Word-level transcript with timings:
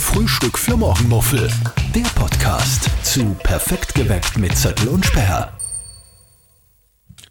Frühstück 0.00 0.58
für 0.58 0.76
Morgenmuffel. 0.76 1.50
Der 1.94 2.02
Podcast 2.14 2.88
zu 3.04 3.34
Perfekt 3.42 3.94
geweckt 3.94 4.38
mit 4.38 4.56
Zettel 4.56 4.88
und 4.88 5.04
Sperr. 5.04 5.56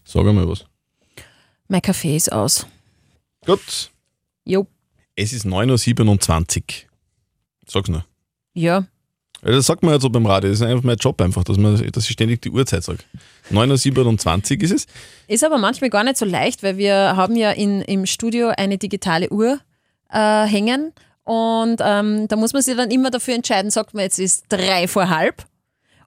Sag 0.03 0.25
mal 0.25 0.47
was. 0.47 0.65
Mein 1.67 1.81
Kaffee 1.81 2.15
ist 2.15 2.31
aus. 2.31 2.65
Gut. 3.45 3.91
Jo. 4.45 4.67
Es 5.15 5.33
ist 5.33 5.45
9.27 5.45 6.57
Uhr. 6.57 6.63
Sag's 7.67 7.89
nur. 7.89 8.05
Ja. 8.53 8.85
Ja, 9.43 9.51
Das 9.51 9.65
sagt 9.65 9.83
man 9.83 9.93
jetzt 9.93 10.03
so 10.03 10.09
beim 10.09 10.25
Radio. 10.25 10.49
Das 10.49 10.59
ist 10.59 10.65
einfach 10.65 10.83
mein 10.83 10.97
Job 10.97 11.21
einfach, 11.21 11.43
dass, 11.43 11.57
man, 11.57 11.75
dass 11.91 12.05
ich 12.05 12.11
ständig 12.11 12.41
die 12.41 12.49
Uhrzeit 12.49 12.83
sage. 12.83 12.99
9.27 13.51 14.57
Uhr 14.57 14.63
ist 14.63 14.71
es. 14.71 14.87
Ist 15.27 15.43
aber 15.43 15.57
manchmal 15.57 15.89
gar 15.89 16.03
nicht 16.03 16.17
so 16.17 16.25
leicht, 16.25 16.63
weil 16.63 16.77
wir 16.77 17.15
haben 17.15 17.35
ja 17.35 17.51
in, 17.51 17.81
im 17.81 18.05
Studio 18.05 18.49
eine 18.49 18.77
digitale 18.77 19.29
Uhr 19.29 19.59
äh, 20.09 20.45
hängen 20.45 20.93
und 21.27 21.81
ähm, 21.83 22.27
da 22.29 22.35
muss 22.37 22.53
man 22.53 22.61
sich 22.61 22.75
dann 22.77 22.89
immer 22.89 23.11
dafür 23.11 23.35
entscheiden, 23.35 23.69
sagt 23.69 23.93
man 23.93 24.03
jetzt 24.03 24.17
ist 24.17 24.45
drei 24.49 24.87
vor 24.87 25.09
halb 25.09 25.45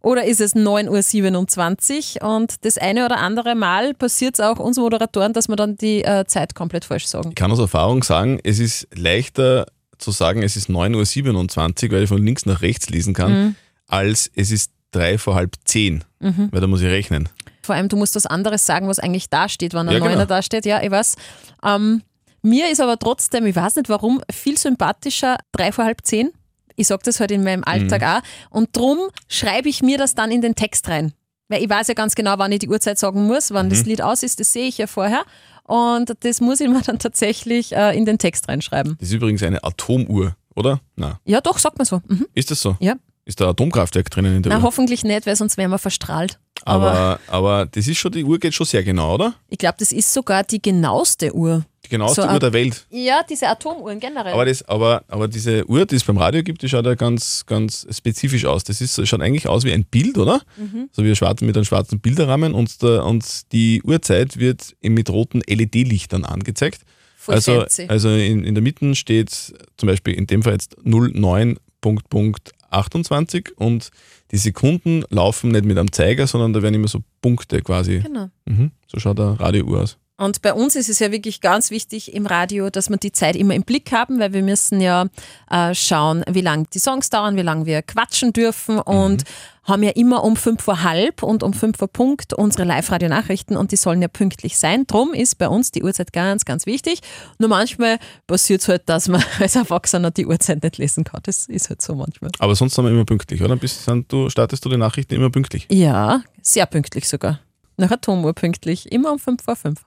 oder 0.01 0.25
ist 0.25 0.41
es 0.41 0.57
9.27 0.57 2.23
Uhr 2.23 2.35
und 2.37 2.65
das 2.65 2.79
eine 2.79 3.05
oder 3.05 3.19
andere 3.19 3.55
Mal 3.55 3.93
passiert 3.95 4.35
es 4.35 4.41
auch 4.41 4.59
uns 4.59 4.79
Moderatoren, 4.79 5.33
dass 5.35 5.49
wir 5.49 5.57
dann 5.57 5.77
die 5.77 6.03
äh, 6.05 6.25
Zeit 6.27 6.55
komplett 6.55 6.87
falsch 6.87 7.07
sagen. 7.07 7.31
Ich 7.31 7.35
kann 7.35 7.53
aus 7.53 7.59
Erfahrung 7.59 8.03
sagen, 8.03 8.41
es 8.45 8.59
ist 8.59 8.89
leichter 8.95 9.67
zu 9.99 10.11
sagen, 10.11 10.43
es 10.43 10.57
ist 10.57 10.71
9.27 10.71 11.85
Uhr, 11.89 11.93
weil 11.93 12.03
ich 12.05 12.09
von 12.09 12.25
links 12.25 12.47
nach 12.47 12.63
rechts 12.63 12.89
lesen 12.89 13.13
kann, 13.13 13.57
als 13.89 14.31
es 14.35 14.51
ist 14.51 14.71
drei 14.93 15.19
vor 15.19 15.35
halb 15.35 15.55
zehn, 15.65 16.03
weil 16.19 16.61
da 16.61 16.67
muss 16.67 16.81
ich 16.81 16.89
rechnen. 16.89 17.29
Vor 17.63 17.75
allem, 17.75 17.89
du 17.89 17.97
musst 17.99 18.17
was 18.17 18.25
anderes 18.27 18.65
sagen, 18.65 18.89
was 18.89 18.99
eigentlich 18.99 19.29
da 19.29 19.49
steht, 19.51 19.75
wenn 19.75 19.87
ein 19.87 19.93
Ja, 19.93 19.99
Neuner 19.99 20.13
genau. 20.15 20.25
da 20.25 20.41
steht. 20.43 20.65
Ja, 20.65 20.83
ich 20.83 20.91
weiß. 20.91 21.17
Ähm, 21.63 22.03
mir 22.43 22.71
ist 22.71 22.81
aber 22.81 22.99
trotzdem, 22.99 23.47
ich 23.47 23.57
weiß 23.57 23.77
nicht 23.77 23.89
warum, 23.89 24.21
viel 24.33 24.57
sympathischer 24.59 25.39
drei 25.53 25.73
vor 25.73 25.85
halb 25.85 26.01
zehn. 26.05 26.31
Ich 26.77 26.87
sage 26.87 27.03
das 27.05 27.21
halt 27.21 27.31
in 27.31 27.45
meinem 27.45 27.63
Alltag 27.65 28.03
auch. 28.03 28.23
Und 28.51 28.75
drum 28.77 28.99
schreibe 29.29 29.69
ich 29.69 29.83
mir 29.83 29.99
das 29.99 30.15
dann 30.15 30.31
in 30.31 30.41
den 30.41 30.55
Text 30.55 30.89
rein. 30.89 31.13
Weil 31.49 31.63
ich 31.63 31.69
weiß 31.69 31.89
ja 31.89 31.95
ganz 31.95 32.15
genau, 32.15 32.35
wann 32.39 32.53
ich 32.53 32.61
die 32.61 32.69
Uhrzeit 32.69 32.99
sagen 32.99 33.27
muss, 33.27 33.51
wann 33.51 33.69
das 33.69 33.85
Lied 33.85 34.01
aus 34.01 34.23
ist, 34.23 34.41
das 34.41 34.53
sehe 34.53 34.67
ich 34.69 34.79
ja 34.79 34.87
vorher. 34.87 35.25
Und 35.65 36.15
das 36.21 36.41
muss 36.41 36.61
ich 36.61 36.69
mir 36.69 36.81
dann 36.87 36.99
tatsächlich 36.99 37.73
äh, 37.77 37.97
in 37.97 38.05
den 38.07 38.19
Text 38.19 38.49
reinschreiben. 38.49 38.97
Das 38.99 39.09
ist 39.09 39.15
übrigens 39.15 39.43
eine 39.43 39.63
Atomuhr, 39.63 40.37
oder? 40.55 40.81
Na, 40.97 41.19
Ja, 41.25 41.41
doch, 41.41 41.59
sagt 41.59 41.77
man 41.79 41.85
so. 41.85 42.01
Mhm. 42.09 42.27
ist 42.35 42.51
das 42.51 42.61
so? 42.63 42.77
Ja. 42.81 42.95
Ist 43.27 43.41
da 43.41 43.51
Atomkraftwerk 43.51 44.11
drinnen 44.11 44.37
in 44.37 44.43
der 44.43 44.51
Na, 44.51 44.59
Uhr? 44.59 44.63
hoffentlich 44.63 45.05
nicht, 45.05 45.27
weil 45.27 45.37
sonst 45.37 45.57
wären 45.59 45.71
wir 45.71 45.79
verstrahlt. 45.79 46.39
Aber, 46.65 46.91
Aber, 46.91 47.21
aber 47.29 47.67
das 47.67 47.89
ist 47.89 47.99
schon, 47.99 48.13
die 48.13 48.25
Uhr 48.25 48.39
geht 48.39 48.55
schon 48.55 48.67
sehr 48.67 48.83
genau, 48.83 49.15
oder? 49.15 49.35
ich 49.49 49.59
glaube, 49.59 49.77
das 49.79 49.93
ist 49.93 50.13
sogar 50.13 50.45
die 50.45 50.61
genaueste 50.61 51.35
Uhr. 51.35 51.65
Die 51.85 51.89
genaueste 51.89 52.23
So 52.23 52.29
Uhr 52.29 52.39
der 52.39 52.53
Welt. 52.53 52.87
Ja, 52.91 53.23
diese 53.29 53.49
Atomuhren 53.49 53.99
generell. 53.99 54.33
Aber, 54.33 54.45
das, 54.45 54.63
aber, 54.69 55.03
aber 55.09 55.29
diese 55.29 55.69
Uhr, 55.69 55.87
die 55.87 55.97
es 55.97 56.05
beim 56.05 56.19
Radio 56.19 56.43
gibt, 56.43 56.63
die 56.63 56.69
schaut 56.69 56.85
ja 56.85 56.95
ganz, 56.95 57.45
ganz 57.47 57.87
spezifisch 57.91 58.45
aus. 58.45 58.65
Das 58.65 58.81
ist, 58.81 59.07
schaut 59.09 59.21
eigentlich 59.21 59.49
aus 59.49 59.65
wie 59.65 59.73
ein 59.73 59.85
Bild, 59.85 60.19
oder? 60.19 60.43
Mhm. 60.57 60.91
So 60.93 61.03
wie 61.05 61.09
ein 61.09 61.17
schwarz, 61.17 61.41
mit 61.41 61.57
einem 61.57 61.65
schwarzen 61.65 62.01
Bilderrahmen 62.01 62.53
und, 62.53 62.83
der, 62.83 63.05
und 63.05 63.53
die 63.53 63.83
Uhrzeit 63.83 64.39
wird 64.39 64.77
mit 64.83 65.09
roten 65.09 65.41
LED-Lichtern 65.49 66.25
angezeigt. 66.25 66.83
Voll 67.17 67.35
also 67.35 67.61
fancy. 67.61 67.87
also 67.89 68.09
in, 68.11 68.45
in 68.45 68.55
der 68.55 68.63
Mitte 68.63 68.95
steht 68.95 69.31
zum 69.77 69.87
Beispiel 69.87 70.15
in 70.15 70.27
dem 70.27 70.43
Fall 70.43 70.55
jetzt 70.55 70.77
09 70.85 71.59
Punkt, 71.81 72.09
Punkt 72.09 72.53
28 72.71 73.53
und 73.57 73.91
die 74.31 74.37
Sekunden 74.37 75.05
laufen 75.11 75.51
nicht 75.51 75.65
mit 75.65 75.79
einem 75.79 75.93
Zeiger, 75.93 76.27
sondern 76.27 76.53
da 76.53 76.63
werden 76.63 76.75
immer 76.75 76.89
so 76.89 77.01
Punkte 77.21 77.63
quasi. 77.63 78.01
genau. 78.01 78.31
Mhm. 78.47 78.71
So 78.87 78.99
schaut 78.99 79.21
eine 79.21 79.39
Radiouhr 79.39 79.83
aus. 79.83 79.99
Und 80.21 80.43
bei 80.43 80.53
uns 80.53 80.77
ist 80.77 80.91
es 80.91 80.99
ja 80.99 81.13
wirklich 81.13 81.41
ganz 81.41 81.71
wichtig 81.71 82.13
im 82.13 82.27
Radio, 82.27 82.69
dass 82.69 82.91
wir 82.91 82.99
die 82.99 83.11
Zeit 83.11 83.37
immer 83.37 83.55
im 83.55 83.63
Blick 83.63 83.91
haben, 83.91 84.21
weil 84.21 84.35
wir 84.35 84.43
müssen 84.43 84.79
ja 84.83 85.07
äh, 85.51 85.75
schauen, 85.75 86.23
wie 86.31 86.43
lange 86.43 86.67
die 86.75 86.79
Songs 86.79 87.09
dauern, 87.09 87.37
wie 87.37 87.43
lange 87.43 87.65
wir 87.65 87.81
quatschen 87.81 88.35
dürfen 88.35 88.79
und 88.81 89.25
haben 89.65 89.83
ja 89.83 89.93
immer 89.93 90.23
um 90.23 90.37
fünf 90.37 90.63
vor 90.63 90.83
halb 90.83 91.23
und 91.23 91.43
um 91.43 91.55
fünf 91.55 91.79
vor 91.79 91.89
Punkt 91.89 92.35
unsere 92.35 92.65
Live-Radio-Nachrichten 92.65 93.57
und 93.57 93.73
die 93.73 93.77
sollen 93.77 94.03
ja 94.03 94.09
pünktlich 94.09 94.59
sein. 94.59 94.87
Drum 94.87 95.15
ist 95.15 95.39
bei 95.39 95.49
uns 95.49 95.71
die 95.71 95.83
Uhrzeit 95.83 96.13
ganz, 96.13 96.45
ganz 96.45 96.67
wichtig. 96.67 97.01
Nur 97.39 97.49
manchmal 97.49 97.99
passiert 98.27 98.61
es 98.61 98.69
halt, 98.69 98.91
dass 98.91 99.09
man 99.09 99.25
als 99.41 99.57
Erwachsener 99.57 100.11
die 100.11 100.27
Uhrzeit 100.27 100.63
nicht 100.63 100.77
lesen 100.77 101.05
kann. 101.05 101.21
Das 101.23 101.47
ist 101.47 101.71
halt 101.71 101.81
so 101.81 101.95
manchmal. 101.95 102.31
Aber 102.41 102.55
sonst 102.55 102.75
sind 102.75 102.85
wir 102.85 102.91
immer 102.91 103.07
pünktlich, 103.07 103.43
oder? 103.43 103.59
Sind 103.67 104.13
du, 104.13 104.29
startest 104.29 104.67
du 104.67 104.69
die 104.69 104.77
Nachrichten 104.77 105.15
immer 105.15 105.31
pünktlich? 105.31 105.67
Ja, 105.71 106.21
sehr 106.43 106.67
pünktlich 106.67 107.09
sogar. 107.09 107.41
Nach 107.79 107.91
Atomuhr 107.91 108.35
pünktlich, 108.35 108.93
immer 108.93 109.13
um 109.13 109.19
fünf 109.19 109.43
vor 109.43 109.57
fünf. 109.57 109.81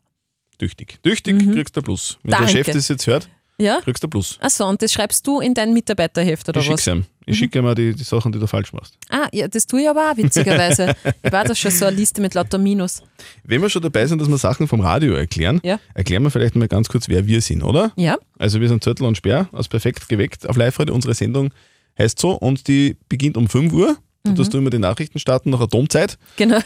Tüchtig. 0.57 0.99
Tüchtig 1.03 1.39
kriegst 1.51 1.75
du 1.75 1.81
Plus. 1.81 2.17
Wenn 2.23 2.29
Mhm. 2.29 2.31
Danke. 2.31 2.45
der 2.53 2.63
Chef 2.63 2.73
das 2.75 2.87
jetzt 2.87 3.07
hört, 3.07 3.29
Ja? 3.57 3.79
kriegst 3.81 4.03
du 4.03 4.07
Plus. 4.07 4.37
Achso, 4.41 4.67
und 4.67 4.81
das 4.81 4.91
schreibst 4.93 5.25
du 5.27 5.39
in 5.39 5.53
dein 5.53 5.73
Mitarbeiterheft 5.73 6.47
oder 6.49 6.61
Ich 6.61 6.69
was? 6.69 6.87
ihm. 6.87 7.05
Ich 7.25 7.37
schicke 7.37 7.59
ihm 7.59 7.75
die, 7.75 7.93
die 7.93 8.03
Sachen, 8.03 8.31
die 8.33 8.39
du 8.39 8.47
falsch 8.47 8.73
machst. 8.73 8.97
Ah, 9.09 9.27
ja, 9.31 9.47
das 9.47 9.65
tue 9.65 9.81
ich 9.83 9.89
aber 9.89 10.11
auch 10.11 10.17
witzigerweise. 10.17 10.93
ich 11.23 11.31
war 11.31 11.45
da 11.45 11.55
schon 11.55 11.71
so 11.71 11.85
eine 11.85 11.95
Liste 11.95 12.19
mit 12.21 12.33
lauter 12.33 12.57
Minus. 12.57 13.01
Wenn 13.45 13.61
wir 13.61 13.69
schon 13.69 13.81
dabei 13.81 14.05
sind, 14.07 14.19
dass 14.21 14.27
wir 14.27 14.37
Sachen 14.37 14.67
vom 14.67 14.81
Radio 14.81 15.13
erklären, 15.13 15.61
Ja. 15.63 15.79
erklären 15.93 16.23
wir 16.23 16.31
vielleicht 16.31 16.55
mal 16.55 16.67
ganz 16.67 16.89
kurz, 16.89 17.07
wer 17.07 17.25
wir 17.25 17.41
sind, 17.41 17.63
oder? 17.63 17.93
Ja, 17.95 18.17
Also 18.37 18.59
wir 18.59 18.67
sind 18.67 18.83
Zöttl 18.83 19.05
und 19.05 19.15
Sperr 19.15 19.47
aus 19.53 19.69
Perfekt 19.69 20.09
geweckt 20.09 20.47
auf 20.49 20.57
Live-Radio. 20.57 20.93
Unsere 20.93 21.13
Sendung 21.13 21.51
heißt 21.97 22.19
so 22.19 22.31
und 22.31 22.67
die 22.67 22.97
beginnt 23.07 23.37
um 23.37 23.47
5 23.47 23.71
Uhr. 23.71 23.97
Da 24.23 24.31
Mhm. 24.31 24.35
tust 24.35 24.53
du 24.53 24.57
immer 24.57 24.69
die 24.69 24.79
Nachrichten 24.79 25.19
starten 25.19 25.49
nach 25.51 25.59
Atomzeit 25.61 26.17
genau. 26.37 26.59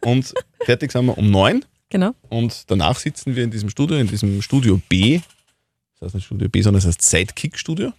und 0.00 0.32
fertig 0.64 0.90
sind 0.92 1.06
wir 1.06 1.18
um 1.18 1.30
9 1.30 1.64
genau. 1.90 2.12
und 2.28 2.70
danach 2.70 2.98
sitzen 2.98 3.36
wir 3.36 3.44
in 3.44 3.50
diesem 3.50 3.68
Studio, 3.68 3.96
in 3.98 4.06
diesem 4.06 4.40
Studio 4.42 4.80
B. 4.88 5.20
Das 5.98 6.06
heißt 6.06 6.14
nicht 6.14 6.24
Studio 6.24 6.48
B, 6.48 6.62
sondern 6.62 6.80
das 6.82 6.88
heißt 6.88 7.02
Sidekick-Studio. 7.02 7.92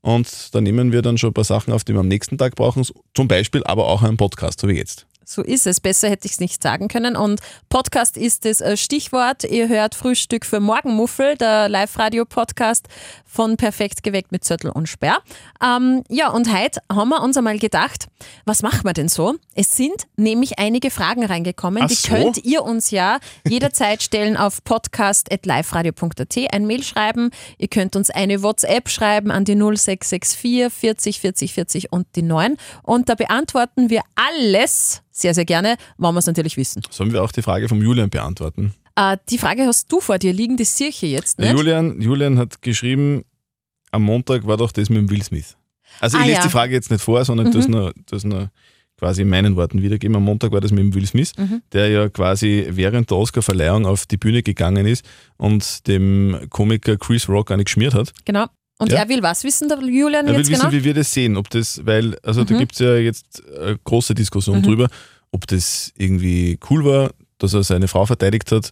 Und 0.00 0.54
da 0.54 0.60
nehmen 0.60 0.92
wir 0.92 1.00
dann 1.00 1.16
schon 1.16 1.30
ein 1.30 1.34
paar 1.34 1.44
Sachen 1.44 1.72
auf, 1.72 1.84
die 1.84 1.94
wir 1.94 2.00
am 2.00 2.08
nächsten 2.08 2.36
Tag 2.36 2.56
brauchen. 2.56 2.84
Zum 3.14 3.28
Beispiel 3.28 3.64
aber 3.64 3.86
auch 3.86 4.02
einen 4.02 4.18
Podcast, 4.18 4.60
so 4.60 4.68
wie 4.68 4.74
jetzt. 4.74 5.06
So 5.26 5.42
ist 5.42 5.66
es. 5.66 5.80
Besser 5.80 6.08
hätte 6.08 6.26
ich 6.26 6.32
es 6.32 6.40
nicht 6.40 6.62
sagen 6.62 6.88
können. 6.88 7.16
Und 7.16 7.40
Podcast 7.68 8.16
ist 8.16 8.44
das 8.44 8.60
äh, 8.60 8.76
Stichwort. 8.76 9.44
Ihr 9.44 9.68
hört 9.68 9.94
Frühstück 9.94 10.44
für 10.44 10.60
Morgenmuffel, 10.60 11.36
der 11.36 11.68
Live-Radio-Podcast 11.68 12.88
von 13.24 13.56
Perfekt 13.56 14.02
geweckt 14.02 14.32
mit 14.32 14.44
Zöttl 14.44 14.68
und 14.68 14.88
Sperr. 14.88 15.18
Ähm, 15.62 16.04
ja, 16.08 16.28
und 16.30 16.52
heute 16.54 16.80
haben 16.90 17.08
wir 17.08 17.22
uns 17.22 17.36
einmal 17.36 17.58
gedacht, 17.58 18.06
was 18.44 18.62
machen 18.62 18.84
wir 18.84 18.92
denn 18.92 19.08
so? 19.08 19.34
Es 19.54 19.76
sind 19.76 20.06
nämlich 20.16 20.58
einige 20.58 20.90
Fragen 20.90 21.24
reingekommen. 21.24 21.82
Ach 21.82 21.88
Die 21.88 21.94
so. 21.94 22.08
könnt 22.08 22.44
ihr 22.44 22.62
uns 22.62 22.90
ja 22.90 23.18
jederzeit 23.46 24.02
stellen 24.02 24.36
auf 24.36 24.62
podcast.liveradio.at, 24.64 26.36
ein 26.52 26.66
Mail 26.66 26.82
schreiben. 26.82 27.30
Ihr 27.58 27.68
könnt 27.68 27.96
uns 27.96 28.10
eine 28.10 28.42
WhatsApp 28.42 28.88
schreiben 28.88 29.30
an 29.30 29.44
die 29.44 29.54
0664 29.56 30.72
40 30.72 31.20
40 31.20 31.54
40 31.54 31.92
und 31.92 32.06
die 32.16 32.22
9. 32.22 32.56
Und 32.82 33.08
da 33.08 33.14
beantworten 33.14 33.90
wir 33.90 34.02
alles 34.14 35.02
sehr, 35.16 35.32
sehr 35.32 35.44
gerne, 35.44 35.76
wenn 35.96 36.12
wir 36.12 36.18
es 36.18 36.26
natürlich 36.26 36.56
wissen. 36.56 36.82
Sollen 36.90 37.12
wir 37.12 37.22
auch 37.22 37.32
die 37.32 37.42
Frage 37.42 37.68
vom 37.68 37.80
Julian 37.80 38.10
beantworten? 38.10 38.74
Äh, 38.96 39.16
die 39.30 39.38
Frage 39.38 39.62
hast 39.64 39.90
du 39.90 40.00
vor 40.00 40.18
dir 40.18 40.32
liegen, 40.32 40.56
ich 40.88 40.96
hier 40.98 41.08
jetzt 41.10 41.38
nicht. 41.38 41.52
Julian, 41.52 42.00
Julian 42.00 42.36
hat 42.38 42.60
geschrieben, 42.62 43.24
am 43.92 44.02
Montag 44.02 44.46
war 44.46 44.56
doch 44.56 44.72
das 44.72 44.90
mit 44.90 44.98
dem 44.98 45.10
Will 45.10 45.22
Smith. 45.22 45.56
Also 46.00 46.18
ich 46.18 46.24
Ah, 46.24 46.26
lese 46.26 46.38
ja. 46.38 46.42
die 46.44 46.50
Frage 46.50 46.74
jetzt 46.74 46.90
nicht 46.90 47.00
vor, 47.02 47.24
sondern 47.24 47.52
das 47.52 47.68
nur, 47.68 47.92
das 48.06 48.24
nur 48.24 48.50
quasi 48.98 49.22
in 49.22 49.28
meinen 49.28 49.54
Worten 49.56 49.82
wiedergeben. 49.82 50.16
Am 50.16 50.24
Montag 50.24 50.50
war 50.52 50.60
das 50.60 50.72
mit 50.72 50.80
dem 50.80 50.94
Will 50.94 51.06
Smith, 51.06 51.32
Mhm. 51.36 51.62
der 51.72 51.88
ja 51.88 52.08
quasi 52.08 52.66
während 52.70 53.10
der 53.10 53.16
Oscar-Verleihung 53.18 53.86
auf 53.86 54.06
die 54.06 54.16
Bühne 54.16 54.42
gegangen 54.42 54.86
ist 54.86 55.04
und 55.36 55.86
dem 55.86 56.46
Komiker 56.50 56.96
Chris 56.96 57.28
Rock 57.28 57.50
eine 57.52 57.64
geschmiert 57.64 57.94
hat. 57.94 58.12
Genau. 58.24 58.46
Und 58.78 58.90
Ja. 58.92 58.98
er 59.00 59.08
will 59.08 59.22
was 59.22 59.44
wissen, 59.44 59.68
der 59.68 59.78
Julian 59.80 60.26
Er 60.26 60.32
will 60.32 60.38
jetzt 60.40 60.50
wissen, 60.50 60.60
genau? 60.62 60.72
wie 60.72 60.84
wir 60.84 60.94
das 60.94 61.12
sehen, 61.12 61.36
ob 61.36 61.48
das, 61.50 61.84
weil, 61.86 62.18
also 62.22 62.42
da 62.44 62.54
Mhm. 62.54 62.58
gibt 62.58 62.72
es 62.72 62.78
ja 62.80 62.94
jetzt 62.96 63.42
eine 63.56 63.78
große 63.84 64.14
Diskussion 64.14 64.58
Mhm. 64.58 64.62
drüber, 64.62 64.88
ob 65.30 65.46
das 65.46 65.92
irgendwie 65.96 66.58
cool 66.70 66.84
war, 66.84 67.10
dass 67.38 67.54
er 67.54 67.62
seine 67.62 67.86
Frau 67.88 68.04
verteidigt 68.06 68.50
hat 68.52 68.70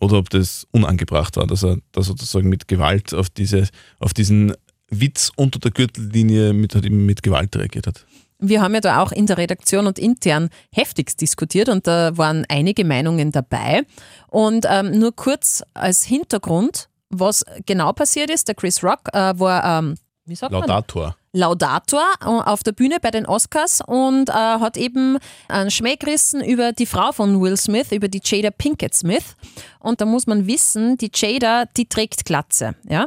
oder 0.00 0.16
ob 0.18 0.30
das 0.30 0.66
unangebracht 0.70 1.36
war, 1.36 1.46
dass 1.46 1.62
er 1.62 1.78
da 1.92 2.02
sozusagen 2.02 2.48
mit 2.48 2.68
Gewalt 2.68 3.12
auf, 3.14 3.28
diese, 3.30 3.68
auf 4.00 4.14
diesen 4.14 4.54
Witz 4.90 5.30
unter 5.36 5.58
der 5.58 5.70
Gürtellinie 5.72 6.52
mit, 6.52 6.74
mit 6.90 7.22
Gewalt 7.22 7.54
reagiert 7.56 7.86
hat. 7.86 8.06
Wir 8.38 8.60
haben 8.62 8.74
ja 8.74 8.80
da 8.80 9.02
auch 9.02 9.12
in 9.12 9.26
der 9.26 9.38
Redaktion 9.38 9.86
und 9.86 9.98
intern 9.98 10.50
heftigst 10.72 11.20
diskutiert 11.20 11.68
und 11.68 11.86
da 11.86 12.16
waren 12.16 12.44
einige 12.48 12.84
Meinungen 12.84 13.30
dabei. 13.32 13.82
Und 14.28 14.66
ähm, 14.68 14.98
nur 14.98 15.14
kurz 15.14 15.62
als 15.72 16.04
Hintergrund, 16.04 16.88
was 17.20 17.44
genau 17.66 17.92
passiert 17.92 18.30
ist, 18.30 18.48
der 18.48 18.54
Chris 18.54 18.82
Rock 18.82 19.08
äh, 19.12 19.38
war, 19.38 19.78
ähm, 19.78 19.96
wie 20.26 20.34
sagt 20.34 20.52
man? 20.52 20.62
Laudator. 20.62 21.16
Laudator 21.34 22.04
äh, 22.22 22.26
auf 22.26 22.62
der 22.62 22.72
Bühne 22.72 22.98
bei 23.02 23.10
den 23.10 23.26
Oscars 23.26 23.80
und 23.84 24.30
äh, 24.30 24.32
hat 24.32 24.76
eben 24.76 25.18
einen 25.48 25.70
Schmäh 25.70 25.96
gerissen 25.96 26.42
über 26.42 26.72
die 26.72 26.86
Frau 26.86 27.12
von 27.12 27.40
Will 27.42 27.56
Smith, 27.56 27.90
über 27.90 28.08
die 28.08 28.20
Jada 28.24 28.50
Pinkett 28.50 28.94
Smith. 28.94 29.36
Und 29.80 30.00
da 30.00 30.06
muss 30.06 30.26
man 30.26 30.46
wissen, 30.46 30.96
die 30.96 31.10
Jada, 31.12 31.66
die 31.76 31.86
trägt 31.86 32.24
Glatze. 32.24 32.76
Ja? 32.88 33.06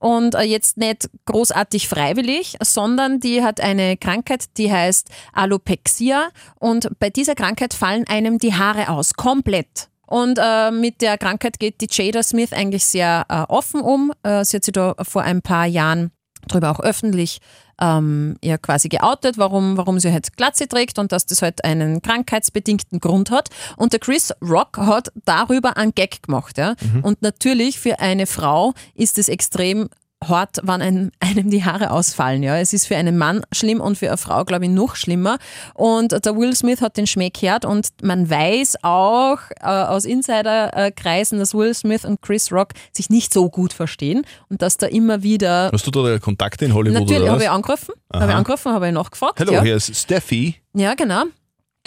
Und 0.00 0.34
äh, 0.34 0.42
jetzt 0.42 0.76
nicht 0.76 1.08
großartig 1.24 1.88
freiwillig, 1.88 2.56
sondern 2.60 3.20
die 3.20 3.42
hat 3.42 3.60
eine 3.60 3.96
Krankheit, 3.96 4.56
die 4.58 4.70
heißt 4.70 5.08
Alopexia. 5.32 6.28
Und 6.56 6.90
bei 6.98 7.10
dieser 7.10 7.36
Krankheit 7.36 7.74
fallen 7.74 8.06
einem 8.08 8.38
die 8.38 8.54
Haare 8.54 8.88
aus, 8.88 9.14
komplett. 9.14 9.88
Und 10.08 10.38
äh, 10.42 10.70
mit 10.70 11.02
der 11.02 11.18
Krankheit 11.18 11.60
geht 11.60 11.82
die 11.82 11.88
Jada 11.90 12.22
Smith 12.22 12.52
eigentlich 12.52 12.84
sehr 12.86 13.26
äh, 13.28 13.52
offen 13.52 13.82
um. 13.82 14.12
Äh, 14.22 14.44
sie 14.44 14.56
hat 14.56 14.64
sich 14.64 14.72
da 14.72 14.94
vor 15.02 15.22
ein 15.22 15.42
paar 15.42 15.66
Jahren 15.66 16.10
darüber 16.46 16.70
auch 16.70 16.80
öffentlich 16.80 17.40
ähm, 17.78 18.36
ja 18.42 18.56
quasi 18.56 18.88
geoutet, 18.88 19.36
warum, 19.36 19.76
warum 19.76 20.00
sie 20.00 20.10
halt 20.10 20.36
Glatze 20.36 20.66
trägt 20.66 20.98
und 20.98 21.12
dass 21.12 21.26
das 21.26 21.42
halt 21.42 21.62
einen 21.62 22.00
krankheitsbedingten 22.00 23.00
Grund 23.00 23.30
hat. 23.30 23.50
Und 23.76 23.92
der 23.92 24.00
Chris 24.00 24.32
Rock 24.42 24.78
hat 24.78 25.12
darüber 25.26 25.76
einen 25.76 25.94
Gag 25.94 26.22
gemacht. 26.22 26.56
Ja? 26.56 26.74
Und 27.02 27.20
natürlich 27.20 27.78
für 27.78 28.00
eine 28.00 28.26
Frau 28.26 28.72
ist 28.94 29.18
es 29.18 29.28
extrem 29.28 29.90
hart, 30.26 30.58
wann 30.62 30.82
ein, 30.82 31.10
einem 31.20 31.50
die 31.50 31.64
Haare 31.64 31.90
ausfallen. 31.90 32.42
Ja. 32.42 32.58
Es 32.58 32.72
ist 32.72 32.86
für 32.86 32.96
einen 32.96 33.18
Mann 33.18 33.42
schlimm 33.52 33.80
und 33.80 33.98
für 33.98 34.08
eine 34.08 34.16
Frau, 34.16 34.44
glaube 34.44 34.64
ich, 34.64 34.70
noch 34.70 34.96
schlimmer. 34.96 35.38
Und 35.74 36.12
der 36.12 36.36
Will 36.36 36.54
Smith 36.54 36.80
hat 36.80 36.96
den 36.96 37.06
Schmäh 37.06 37.30
gehört 37.30 37.64
und 37.64 37.88
man 38.02 38.28
weiß 38.28 38.78
auch 38.82 39.38
äh, 39.60 39.66
aus 39.66 40.04
Insiderkreisen, 40.04 41.38
dass 41.38 41.54
Will 41.54 41.74
Smith 41.74 42.04
und 42.04 42.20
Chris 42.22 42.52
Rock 42.52 42.70
sich 42.92 43.10
nicht 43.10 43.32
so 43.32 43.48
gut 43.48 43.72
verstehen 43.72 44.24
und 44.48 44.62
dass 44.62 44.76
da 44.76 44.86
immer 44.86 45.22
wieder... 45.22 45.70
Hast 45.72 45.86
du 45.86 45.90
da 45.90 46.18
Kontakte 46.18 46.64
in 46.64 46.74
Hollywood 46.74 47.00
Natürlich 47.00 47.22
oder 47.22 47.32
habe 47.32 47.42
ich 47.42 47.50
angerufen, 47.50 47.94
habe 48.12 48.30
ich 48.30 48.36
angerufen, 48.36 48.72
habe 48.72 48.86
ich 48.88 48.92
nachgefragt. 48.92 49.38
Hello, 49.38 49.52
ja. 49.52 49.62
hier 49.62 49.76
ist 49.76 49.94
Steffi. 49.94 50.56
ja, 50.74 50.94
genau. 50.94 51.24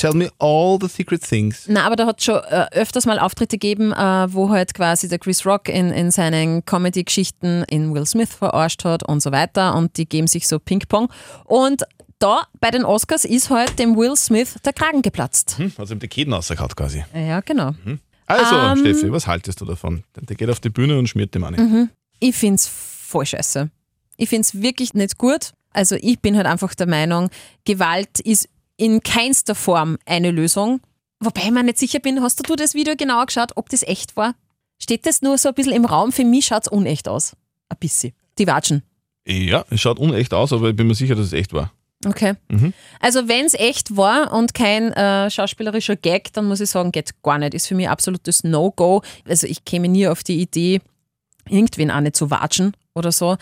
Tell 0.01 0.15
me 0.15 0.31
all 0.39 0.79
the 0.81 0.87
secret 0.87 1.21
things. 1.21 1.65
Na, 1.67 1.85
aber 1.85 1.95
da 1.95 2.07
hat 2.07 2.23
schon 2.23 2.37
äh, 2.49 2.65
öfters 2.71 3.05
mal 3.05 3.19
Auftritte 3.19 3.59
gegeben, 3.59 3.91
äh, 3.91 4.33
wo 4.33 4.49
halt 4.49 4.73
quasi 4.73 5.07
der 5.07 5.19
Chris 5.19 5.45
Rock 5.45 5.69
in, 5.69 5.91
in 5.91 6.09
seinen 6.09 6.65
Comedy-Geschichten 6.65 7.63
in 7.69 7.93
Will 7.93 8.07
Smith 8.07 8.33
verarscht 8.33 8.83
hat 8.83 9.07
und 9.07 9.21
so 9.21 9.31
weiter 9.31 9.75
und 9.75 9.97
die 9.97 10.07
geben 10.09 10.25
sich 10.25 10.47
so 10.47 10.57
Ping-Pong. 10.57 11.09
Und 11.45 11.83
da 12.17 12.47
bei 12.59 12.71
den 12.71 12.83
Oscars 12.83 13.25
ist 13.25 13.51
halt 13.51 13.77
dem 13.77 13.95
Will 13.95 14.15
Smith 14.15 14.55
der 14.65 14.73
Kragen 14.73 15.03
geplatzt. 15.03 15.59
Hm, 15.59 15.71
hat 15.77 15.91
ihm 15.91 15.99
die 15.99 16.07
Keden 16.07 16.33
rausgehauen 16.33 16.75
quasi. 16.75 17.05
Ja, 17.13 17.41
genau. 17.41 17.75
Also, 18.25 18.55
Ähm. 18.55 18.77
Steffi, 18.79 19.11
was 19.11 19.27
haltest 19.27 19.61
du 19.61 19.65
davon? 19.65 20.03
Der 20.15 20.35
geht 20.35 20.49
auf 20.49 20.59
die 20.59 20.69
Bühne 20.69 20.97
und 20.97 21.09
schmiert 21.09 21.35
dem 21.35 21.43
an. 21.43 21.91
Ich 22.19 22.35
finde 22.35 22.55
es 22.55 22.67
voll 22.67 23.27
scheiße. 23.27 23.69
Ich 24.17 24.29
finde 24.29 24.41
es 24.41 24.61
wirklich 24.61 24.95
nicht 24.95 25.19
gut. 25.19 25.51
Also 25.73 25.95
ich 26.01 26.19
bin 26.19 26.35
halt 26.35 26.47
einfach 26.47 26.73
der 26.75 26.87
Meinung, 26.87 27.29
Gewalt 27.65 28.19
ist 28.19 28.49
in 28.81 29.03
keinster 29.03 29.53
Form 29.53 29.99
eine 30.05 30.31
Lösung. 30.31 30.81
Wobei 31.19 31.41
ich 31.43 31.51
mir 31.51 31.61
nicht 31.61 31.77
sicher 31.77 31.99
bin, 31.99 32.21
hast 32.23 32.49
du 32.49 32.55
das 32.55 32.73
Video 32.73 32.95
genauer 32.95 33.27
geschaut, 33.27 33.51
ob 33.55 33.69
das 33.69 33.83
echt 33.83 34.17
war? 34.17 34.33
Steht 34.79 35.05
das 35.05 35.21
nur 35.21 35.37
so 35.37 35.49
ein 35.49 35.55
bisschen 35.55 35.73
im 35.73 35.85
Raum? 35.85 36.11
Für 36.11 36.25
mich 36.25 36.47
schaut 36.47 36.63
es 36.63 36.67
unecht 36.67 37.07
aus. 37.07 37.35
Ein 37.69 37.77
bisschen. 37.79 38.13
Die 38.39 38.47
Watschen. 38.47 38.81
Ja, 39.27 39.65
es 39.69 39.79
schaut 39.79 39.99
unecht 39.99 40.33
aus, 40.33 40.51
aber 40.51 40.69
ich 40.69 40.75
bin 40.75 40.87
mir 40.87 40.95
sicher, 40.95 41.13
dass 41.13 41.27
es 41.27 41.33
echt 41.33 41.53
war. 41.53 41.71
Okay. 42.03 42.33
Also 42.99 43.27
wenn 43.27 43.45
es 43.45 43.53
echt 43.53 43.95
war 43.95 44.33
und 44.33 44.55
kein 44.55 44.91
äh, 44.93 45.29
schauspielerischer 45.29 45.95
Gag, 45.95 46.33
dann 46.33 46.45
muss 46.45 46.59
ich 46.59 46.71
sagen, 46.71 46.91
geht 46.91 47.21
gar 47.21 47.37
nicht. 47.37 47.53
Ist 47.53 47.67
für 47.67 47.75
mich 47.75 47.87
absolutes 47.87 48.43
No-Go. 48.43 49.03
Also 49.27 49.45
ich 49.45 49.63
käme 49.63 49.89
nie 49.89 50.07
auf 50.07 50.23
die 50.23 50.41
Idee, 50.41 50.81
irgendwen 51.47 51.91
auch 51.91 52.01
nicht 52.01 52.15
zu 52.15 52.31
watschen 52.31 52.75
oder 52.95 53.11
so. 53.11 53.37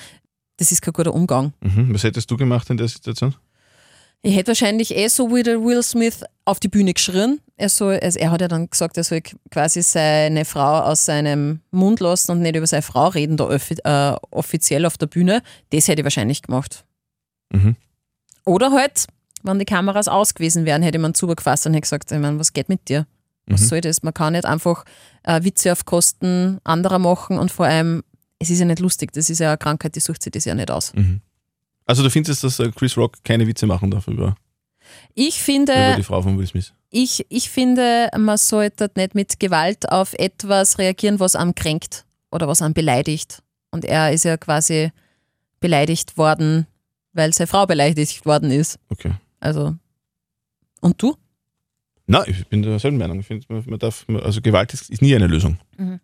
Das 0.57 0.73
ist 0.73 0.81
kein 0.81 0.93
guter 0.93 1.13
Umgang. 1.13 1.53
Mhm. 1.61 1.93
Was 1.93 2.03
hättest 2.03 2.29
du 2.29 2.35
gemacht 2.35 2.69
in 2.69 2.75
der 2.75 2.89
Situation? 2.89 3.35
Ich 4.21 4.35
hätte 4.35 4.49
wahrscheinlich 4.49 4.95
eh 4.95 5.07
so 5.07 5.33
wie 5.33 5.43
der 5.43 5.61
Will 5.63 5.81
Smith 5.81 6.23
auf 6.45 6.59
die 6.59 6.67
Bühne 6.67 6.93
geschrien. 6.93 7.39
Er, 7.55 7.69
soll, 7.69 7.99
also 8.01 8.19
er 8.19 8.31
hat 8.31 8.41
ja 8.41 8.47
dann 8.49 8.69
gesagt, 8.69 8.97
er 8.97 9.03
soll 9.03 9.21
quasi 9.51 9.81
seine 9.81 10.43
Frau 10.45 10.79
aus 10.81 11.05
seinem 11.05 11.61
Mund 11.71 11.99
lassen 12.01 12.31
und 12.31 12.41
nicht 12.41 12.55
über 12.55 12.67
seine 12.67 12.81
Frau 12.81 13.07
reden, 13.07 13.37
da 13.37 13.45
offi 13.45 13.75
äh, 13.83 14.15
offiziell 14.31 14.85
auf 14.85 14.97
der 14.97 15.07
Bühne. 15.07 15.41
Das 15.69 15.87
hätte 15.87 16.01
ich 16.01 16.03
wahrscheinlich 16.05 16.41
gemacht. 16.41 16.83
Mhm. 17.53 17.75
Oder 18.45 18.71
halt, 18.71 19.05
wenn 19.43 19.59
die 19.59 19.65
Kameras 19.65 20.07
aus 20.07 20.33
gewesen 20.33 20.65
wären, 20.65 20.81
hätte 20.81 20.99
man 20.99 21.13
zugefasst 21.13 21.65
und 21.65 21.73
hätte 21.73 21.81
gesagt, 21.81 22.11
ich 22.11 22.19
meine, 22.19 22.39
was 22.39 22.51
geht 22.53 22.67
mit 22.69 22.89
dir? 22.89 23.05
Was 23.47 23.61
Mhm. 23.61 23.65
soll 23.65 23.81
das? 23.81 24.03
Man 24.03 24.13
kann 24.13 24.33
nicht 24.33 24.45
einfach 24.45 24.83
äh, 25.23 25.43
Witze 25.43 25.71
auf 25.71 25.85
Kosten 25.85 26.59
anderer 26.65 26.99
machen 26.99 27.37
und 27.39 27.51
vor 27.51 27.65
allem, 27.67 28.03
es 28.39 28.49
ist 28.49 28.59
ja 28.59 28.65
nicht 28.65 28.79
lustig, 28.79 29.11
das 29.13 29.29
ist 29.29 29.39
ja 29.39 29.49
eine 29.49 29.57
Krankheit, 29.57 29.95
die 29.95 29.99
sucht 30.01 30.23
sich 30.23 30.31
das 30.31 30.45
ja 30.45 30.55
nicht 30.55 30.71
aus. 30.71 30.93
Mhm. 30.93 31.21
Also 31.89 32.03
du 32.03 32.11
findest, 32.11 32.43
dass 32.43 32.59
äh, 32.59 32.69
Chris 32.69 32.95
Rock 32.97 33.17
keine 33.23 33.47
Witze 33.47 33.65
machen 33.65 33.89
darf 33.89 34.07
über, 34.07 34.35
Ich 35.15 35.37
über 35.37 35.43
finde, 35.43 35.95
die 35.97 36.03
Frau 36.03 36.21
von 36.21 36.37
Will 36.37 36.45
Smith? 36.45 36.71
ich, 36.91 37.25
ich 37.29 37.49
finde, 37.49 38.11
man 38.15 38.37
sollte 38.37 38.91
nicht 38.95 39.15
mit 39.15 39.39
Gewalt 39.39 39.91
auf 39.91 40.13
etwas 40.13 40.77
reagieren, 40.77 41.19
was 41.19 41.35
einen 41.35 41.55
kränkt 41.55 42.05
oder 42.29 42.47
was 42.47 42.61
einen 42.61 42.75
beleidigt. 42.75 43.41
Und 43.71 43.85
er 43.85 44.11
ist 44.11 44.23
ja 44.23 44.37
quasi 44.37 44.91
beleidigt 45.59 46.15
worden, 46.15 46.67
weil 47.13 47.33
seine 47.33 47.47
Frau 47.47 47.65
beleidigt 47.65 48.23
worden 48.23 48.51
ist. 48.51 48.77
Okay. 48.89 49.13
Also, 49.39 49.75
und 50.81 51.01
du? 51.01 51.15
Nein, 52.05 52.23
ich 52.27 52.47
bin 52.47 52.61
derselben 52.61 52.99
Meinung. 52.99 53.19
Ich 53.19 53.25
finde, 53.25 53.47
man, 53.49 53.79
darf, 53.79 54.05
also 54.23 54.41
Gewalt 54.41 54.75
ist, 54.75 54.91
ist 54.91 55.01
nie 55.01 55.15
eine 55.15 55.25
Lösung. 55.25 55.57
Mhm. 55.75 55.99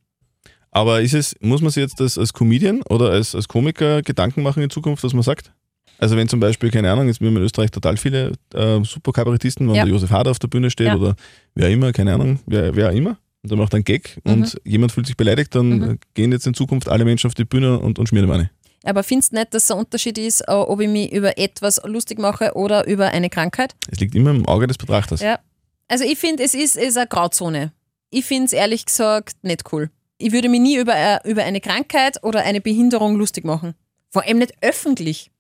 Aber 0.72 1.02
ist 1.02 1.14
es, 1.14 1.36
muss 1.42 1.62
man 1.62 1.70
sich 1.70 1.82
jetzt 1.82 2.00
das 2.00 2.18
als 2.18 2.34
Comedian 2.34 2.82
oder 2.90 3.12
als, 3.12 3.36
als 3.36 3.48
Komiker 3.48 4.02
Gedanken 4.02 4.42
machen 4.42 4.64
in 4.64 4.72
Zukunft, 4.72 5.04
was 5.04 5.14
man 5.14 5.22
sagt? 5.22 5.54
Also 5.98 6.18
wenn 6.18 6.28
zum 6.28 6.40
Beispiel, 6.40 6.72
keine 6.72 6.92
Ahnung, 6.92 7.08
jetzt 7.08 7.22
wir 7.22 7.28
haben 7.28 7.38
in 7.38 7.44
Österreich 7.44 7.72
total 7.72 7.98
viele 7.98 8.34
äh, 8.54 8.84
super 8.84 9.12
Kabarettisten, 9.12 9.68
wenn 9.68 9.76
Ja. 9.76 9.84
der 9.86 9.92
Josef 9.94 10.10
Hader 10.12 10.32
auf 10.32 10.40
der 10.40 10.48
Bühne 10.48 10.70
steht 10.70 10.88
Ja. 10.88 10.96
oder 10.96 11.16
wer 11.56 11.70
immer, 11.70 11.92
keine 11.94 12.14
Ahnung, 12.14 12.40
wer, 12.46 12.76
wer 12.76 12.92
immer, 12.92 13.18
und 13.44 13.50
der 13.52 13.58
macht 13.58 13.74
einen 13.76 13.84
Gag 13.84 14.18
und 14.24 14.60
jemand 14.66 14.92
fühlt 14.92 15.06
sich 15.08 15.16
beleidigt, 15.18 15.54
dann 15.56 15.70
Mhm. 15.70 16.00
gehen 16.14 16.32
jetzt 16.32 16.48
in 16.48 16.54
Zukunft 16.54 16.90
alle 16.90 17.06
Menschen 17.06 17.28
auf 17.28 17.34
die 17.36 17.46
Bühne 17.46 17.80
und, 17.80 17.98
und 18.00 18.10
schmieren 18.10 18.28
ihm 18.28 18.32
eine. 18.34 18.50
Aber 18.84 19.02
findest 19.04 19.32
du 19.32 19.38
nicht, 19.38 19.54
dass 19.54 19.72
ein 19.72 19.78
Unterschied 19.80 20.18
ist, 20.18 20.42
äh, 20.42 20.52
ob 20.52 20.80
ich 20.80 20.88
mich 20.90 21.12
über 21.12 21.38
etwas 21.38 21.82
lustig 21.86 22.20
mache 22.20 22.54
oder 22.56 22.86
über 22.88 23.08
eine 23.08 23.30
Krankheit? 23.30 23.74
Es 23.90 24.00
liegt 24.00 24.14
immer 24.16 24.30
im 24.32 24.46
Auge 24.48 24.68
des 24.68 24.78
Betrachters. 24.78 25.22
Ja. 25.22 25.40
Also 25.88 26.04
ich 26.04 26.18
finde, 26.20 26.44
es 26.44 26.54
ist, 26.54 26.76
es 26.76 26.90
ist 26.90 26.98
eine 26.98 27.08
Grauzone. 27.08 27.72
Ich 28.12 28.26
finde 28.26 28.46
es 28.46 28.54
ehrlich 28.54 28.86
gesagt 28.86 29.38
nicht 29.44 29.64
cool. 29.72 29.90
Ich 30.18 30.32
würde 30.32 30.50
mich 30.50 30.62
nie 30.62 30.78
über, 30.78 30.96
äh, 30.96 31.18
über 31.30 31.44
eine 31.44 31.62
Krankheit 31.62 32.24
oder 32.24 32.42
eine 32.44 32.62
Behinderung 32.62 33.16
lustig 33.18 33.44
machen. 33.44 33.74
Vor 34.12 34.24
allem 34.24 34.38
nicht 34.38 34.54
öffentlich. 34.62 35.32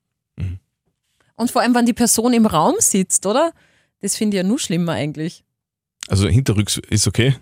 Mhm. 1.37 1.41
Und 1.41 1.51
vor 1.51 1.61
allem, 1.61 1.75
wenn 1.75 1.85
die 1.85 1.93
Person 1.93 2.33
im 2.33 2.45
Raum 2.45 2.75
sitzt, 2.79 3.25
oder? 3.25 3.51
Das 4.01 4.15
finde 4.15 4.37
ich 4.37 4.43
ja 4.43 4.47
nur 4.47 4.59
schlimmer 4.59 4.93
eigentlich. 4.93 5.43
Also 6.07 6.27
hinterrücks 6.27 6.79
ist 6.89 7.07
okay. 7.07 7.35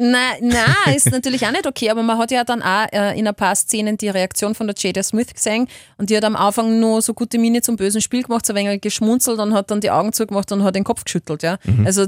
Nein, 0.00 0.36
nein, 0.42 0.94
ist 0.96 1.10
natürlich 1.10 1.44
auch 1.44 1.50
nicht 1.50 1.66
okay, 1.66 1.90
aber 1.90 2.02
man 2.02 2.18
hat 2.18 2.30
ja 2.30 2.44
dann 2.44 2.62
auch 2.62 2.86
äh, 2.92 3.18
in 3.18 3.26
ein 3.26 3.34
paar 3.34 3.56
Szenen 3.56 3.96
die 3.96 4.08
Reaktion 4.08 4.54
von 4.54 4.68
der 4.68 4.76
Jada 4.78 5.02
Smith 5.02 5.34
gesehen 5.34 5.66
und 5.96 6.10
die 6.10 6.16
hat 6.16 6.24
am 6.24 6.36
Anfang 6.36 6.78
nur 6.78 7.02
so 7.02 7.14
gute 7.14 7.38
Miene 7.38 7.62
zum 7.62 7.76
bösen 7.76 8.00
Spiel 8.00 8.22
gemacht, 8.22 8.46
so 8.46 8.52
ein 8.52 8.56
wenig 8.56 8.80
geschmunzelt 8.80 9.40
und 9.40 9.54
hat 9.54 9.70
dann 9.72 9.80
die 9.80 9.90
Augen 9.90 10.12
zugemacht 10.12 10.52
und 10.52 10.62
hat 10.62 10.76
den 10.76 10.84
Kopf 10.84 11.04
geschüttelt, 11.04 11.42
ja. 11.42 11.58
Also 11.84 12.06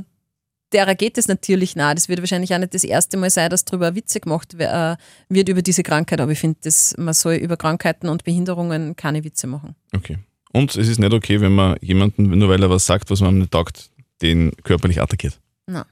derer 0.72 0.94
geht 0.94 1.18
es 1.18 1.26
natürlich 1.26 1.74
nah. 1.74 1.94
Das 1.94 2.08
wird 2.08 2.20
wahrscheinlich 2.20 2.54
auch 2.54 2.58
nicht 2.58 2.74
das 2.74 2.84
erste 2.84 3.16
Mal 3.16 3.30
sein, 3.30 3.50
dass 3.50 3.64
darüber 3.64 3.96
Witze 3.96 4.20
gemacht 4.20 4.54
äh, 4.54 4.96
wird 5.28 5.48
über 5.48 5.62
diese 5.62 5.82
Krankheit, 5.82 6.20
aber 6.20 6.30
ich 6.30 6.38
finde, 6.38 6.58
dass 6.62 6.94
man 6.96 7.14
soll 7.14 7.34
über 7.34 7.56
Krankheiten 7.56 8.08
und 8.08 8.22
Behinderungen 8.22 8.94
keine 8.94 9.24
Witze 9.24 9.48
machen. 9.48 9.74
Okay. 9.94 10.18
Und 10.52 10.76
es 10.76 10.88
ist 10.88 10.98
nicht 10.98 11.12
okay, 11.12 11.40
wenn 11.40 11.54
man 11.54 11.76
jemanden, 11.80 12.24
nur 12.38 12.48
weil 12.48 12.62
er 12.62 12.70
was 12.70 12.86
sagt, 12.86 13.10
was 13.10 13.20
man 13.20 13.38
nicht 13.38 13.52
taugt, 13.52 13.90
den 14.20 14.52
körperlich 14.64 15.00
attackiert. 15.00 15.38
Nein. 15.66 15.84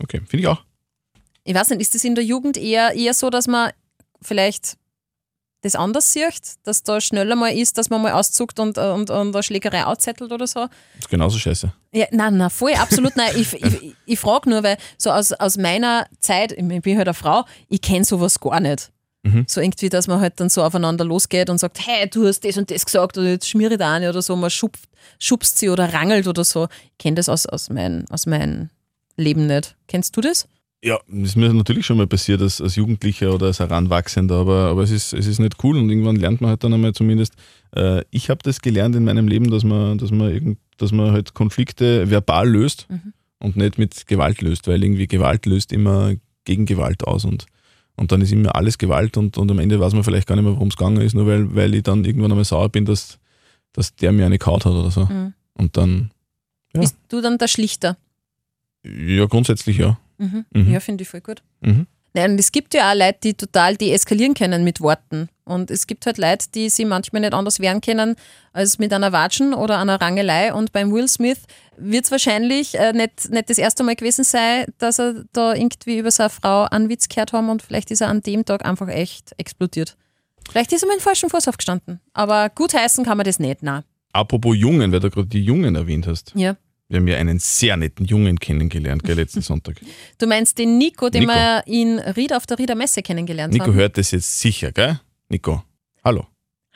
Okay, 0.00 0.20
finde 0.26 0.42
ich 0.42 0.46
auch. 0.48 0.62
Ich 1.44 1.54
weiß 1.54 1.70
nicht, 1.70 1.80
ist 1.80 1.94
das 1.94 2.04
in 2.04 2.14
der 2.14 2.24
Jugend 2.24 2.56
eher, 2.56 2.94
eher 2.94 3.14
so, 3.14 3.30
dass 3.30 3.46
man 3.46 3.70
vielleicht 4.20 4.76
das 5.62 5.76
anders 5.76 6.12
sieht, 6.12 6.56
dass 6.64 6.82
da 6.82 7.00
schneller 7.00 7.36
mal 7.36 7.52
ist, 7.52 7.78
dass 7.78 7.88
man 7.88 8.02
mal 8.02 8.12
auszuckt 8.12 8.58
und, 8.58 8.78
und, 8.78 9.10
und 9.10 9.34
eine 9.34 9.42
Schlägerei 9.42 9.84
auszettelt 9.84 10.32
oder 10.32 10.46
so? 10.46 10.66
Ist 10.98 11.08
genauso 11.08 11.38
scheiße. 11.38 11.72
Ja, 11.92 12.06
nein, 12.10 12.36
nein, 12.36 12.50
voll, 12.50 12.74
absolut 12.74 13.16
nein. 13.16 13.32
Ich, 13.36 13.54
ich, 13.54 13.94
ich 14.06 14.18
frage 14.18 14.50
nur, 14.50 14.64
weil 14.64 14.76
so 14.98 15.10
aus, 15.10 15.32
aus 15.32 15.56
meiner 15.56 16.06
Zeit, 16.18 16.52
ich 16.52 16.82
bin 16.82 16.98
halt 16.98 17.08
eine 17.08 17.14
Frau, 17.14 17.44
ich 17.68 17.80
kenne 17.80 18.04
sowas 18.04 18.40
gar 18.40 18.58
nicht. 18.58 18.90
Mhm. 19.22 19.44
So 19.46 19.60
irgendwie, 19.60 19.88
dass 19.88 20.08
man 20.08 20.20
halt 20.20 20.40
dann 20.40 20.48
so 20.48 20.62
aufeinander 20.62 21.04
losgeht 21.04 21.48
und 21.48 21.58
sagt, 21.58 21.78
hey, 21.86 22.08
du 22.08 22.26
hast 22.26 22.44
das 22.44 22.56
und 22.56 22.70
das 22.70 22.84
gesagt 22.84 23.16
oder 23.16 23.28
jetzt 23.28 23.48
schmiere 23.48 23.74
ich 23.74 23.78
da 23.78 23.92
eine 23.92 24.08
oder 24.08 24.20
so, 24.20 24.34
man 24.34 24.50
schupft, 24.50 24.88
schubst 25.18 25.58
sie 25.58 25.70
oder 25.70 25.92
rangelt 25.92 26.26
oder 26.26 26.44
so. 26.44 26.68
Ich 26.84 26.98
kenne 26.98 27.16
das 27.16 27.28
aus, 27.28 27.46
aus 27.46 27.70
meinem 27.70 28.04
aus 28.10 28.26
mein 28.26 28.70
Leben 29.16 29.46
nicht. 29.46 29.76
Kennst 29.86 30.16
du 30.16 30.20
das? 30.20 30.48
Ja, 30.84 30.98
das 31.06 31.30
ist 31.30 31.36
mir 31.36 31.52
natürlich 31.54 31.86
schon 31.86 31.98
mal 31.98 32.08
passiert 32.08 32.42
als, 32.42 32.60
als 32.60 32.74
Jugendlicher 32.74 33.32
oder 33.32 33.46
als 33.46 33.60
Heranwachsender, 33.60 34.34
aber, 34.34 34.70
aber 34.70 34.82
es, 34.82 34.90
ist, 34.90 35.12
es 35.12 35.28
ist 35.28 35.38
nicht 35.38 35.62
cool 35.62 35.78
und 35.78 35.88
irgendwann 35.88 36.16
lernt 36.16 36.40
man 36.40 36.50
halt 36.50 36.64
dann 36.64 36.74
einmal 36.74 36.92
zumindest, 36.92 37.34
äh, 37.76 38.02
ich 38.10 38.30
habe 38.30 38.40
das 38.42 38.60
gelernt 38.60 38.96
in 38.96 39.04
meinem 39.04 39.28
Leben, 39.28 39.48
dass 39.48 39.62
man, 39.62 39.98
dass 39.98 40.10
man, 40.10 40.32
irgend, 40.32 40.58
dass 40.78 40.90
man 40.90 41.12
halt 41.12 41.34
Konflikte 41.34 42.10
verbal 42.10 42.48
löst 42.48 42.88
und 43.38 43.56
nicht 43.56 43.78
mit 43.78 44.08
Gewalt 44.08 44.40
löst, 44.40 44.66
weil 44.66 44.82
irgendwie 44.82 45.06
Gewalt 45.06 45.46
löst 45.46 45.72
immer 45.72 46.14
gegen 46.44 46.66
Gewalt 46.66 47.04
aus 47.04 47.24
und, 47.24 47.46
und 48.02 48.12
dann 48.12 48.20
ist 48.20 48.32
immer 48.32 48.54
alles 48.54 48.76
Gewalt 48.78 49.16
und, 49.16 49.38
und 49.38 49.50
am 49.50 49.58
Ende 49.60 49.78
weiß 49.80 49.94
man 49.94 50.02
vielleicht 50.04 50.26
gar 50.26 50.34
nicht 50.36 50.44
mehr, 50.44 50.54
worum 50.54 50.68
es 50.68 50.76
gegangen 50.76 51.00
ist, 51.00 51.14
nur 51.14 51.26
weil, 51.26 51.54
weil 51.54 51.74
ich 51.74 51.84
dann 51.84 52.04
irgendwann 52.04 52.32
einmal 52.32 52.44
sauer 52.44 52.68
bin, 52.68 52.84
dass, 52.84 53.18
dass 53.72 53.94
der 53.94 54.12
mir 54.12 54.26
eine 54.26 54.38
kaut 54.38 54.64
hat 54.66 54.72
oder 54.72 54.90
so. 54.90 55.06
Mhm. 55.06 55.32
Und 55.54 55.76
dann, 55.76 56.10
Ja. 56.74 56.80
Bist 56.80 56.96
du 57.08 57.20
dann 57.20 57.38
der 57.38 57.48
Schlichter? 57.48 57.96
ja, 58.84 59.26
grundsätzlich 59.26 59.78
ja. 59.78 59.98
Mhm. 60.18 60.44
Mhm. 60.52 60.72
Ja, 60.72 60.80
finde 60.80 61.02
ich 61.02 61.08
voll 61.08 61.20
gut. 61.20 61.42
Mhm. 61.60 61.86
Nein, 62.14 62.32
und 62.32 62.40
es 62.40 62.52
gibt 62.52 62.74
ja 62.74 62.90
auch 62.90 62.94
Leute, 62.94 63.18
die 63.22 63.34
total 63.34 63.76
deeskalieren 63.76 64.34
können 64.34 64.64
mit 64.64 64.80
Worten. 64.80 65.28
Und 65.44 65.70
es 65.70 65.86
gibt 65.86 66.06
halt 66.06 66.18
Leute, 66.18 66.46
die 66.54 66.68
sich 66.68 66.86
manchmal 66.86 67.20
nicht 67.22 67.34
anders 67.34 67.58
wehren 67.58 67.80
können 67.80 68.16
als 68.52 68.78
mit 68.78 68.92
einer 68.92 69.12
Watschen 69.12 69.54
oder 69.54 69.78
einer 69.78 70.00
Rangelei. 70.00 70.52
Und 70.52 70.72
beim 70.72 70.92
Will 70.92 71.08
Smith 71.08 71.40
wird 71.76 72.04
es 72.04 72.10
wahrscheinlich 72.10 72.78
äh, 72.78 72.92
nicht, 72.92 73.30
nicht 73.30 73.50
das 73.50 73.58
erste 73.58 73.82
Mal 73.82 73.96
gewesen 73.96 74.24
sein, 74.24 74.66
dass 74.78 74.98
er 75.00 75.24
da 75.32 75.54
irgendwie 75.54 75.98
über 75.98 76.10
seine 76.10 76.30
Frau 76.30 76.64
einen 76.64 76.88
Witz 76.88 77.08
gehört 77.08 77.32
haben 77.32 77.48
und 77.48 77.62
vielleicht 77.62 77.90
ist 77.90 78.02
er 78.02 78.08
an 78.08 78.20
dem 78.20 78.44
Tag 78.44 78.64
einfach 78.64 78.88
echt 78.88 79.32
explodiert. 79.38 79.96
Vielleicht 80.50 80.72
ist 80.72 80.82
er 80.82 80.88
mit 80.88 80.98
dem 80.98 81.02
falschen 81.02 81.30
Fuß 81.30 81.48
aufgestanden. 81.48 82.00
Aber 82.12 82.50
gut 82.50 82.74
heißen 82.74 83.04
kann 83.04 83.16
man 83.16 83.24
das 83.24 83.38
nicht, 83.38 83.62
na. 83.62 83.84
Apropos 84.12 84.56
Jungen, 84.56 84.92
weil 84.92 85.00
du 85.00 85.10
gerade 85.10 85.28
die 85.28 85.42
Jungen 85.42 85.74
erwähnt 85.74 86.06
hast. 86.06 86.32
Ja. 86.34 86.56
Wir 86.92 86.98
haben 86.98 87.08
ja 87.08 87.16
einen 87.16 87.38
sehr 87.38 87.78
netten 87.78 88.04
Jungen 88.04 88.38
kennengelernt, 88.38 89.02
gell, 89.02 89.16
letzten 89.16 89.40
Sonntag. 89.40 89.76
Du 90.18 90.26
meinst 90.26 90.58
den 90.58 90.76
Nico, 90.76 91.08
den 91.08 91.22
Nico. 91.22 91.32
wir 91.32 91.62
in 91.66 91.98
Ried 91.98 92.34
auf 92.34 92.44
der 92.44 92.58
Rieder 92.58 92.74
Messe 92.74 93.00
kennengelernt 93.00 93.54
Nico 93.54 93.68
haben? 93.68 93.74
hört 93.74 93.96
das 93.96 94.10
jetzt 94.10 94.40
sicher, 94.40 94.72
gell? 94.72 95.00
Nico, 95.30 95.62
hallo. 96.04 96.26